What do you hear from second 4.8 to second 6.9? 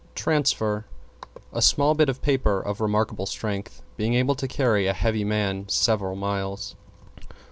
a heavy man several miles.